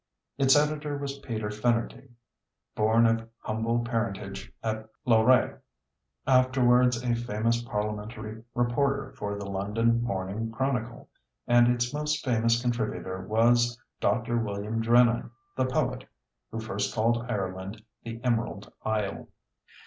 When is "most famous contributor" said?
11.93-13.21